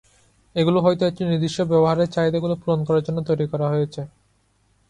[0.55, 4.01] এগুলো হয়তো একটা নির্দিষ্ট ব্যবহারের চাহিদাগুলো পূরণ করার জন্য তৈরি করা হয়েছে।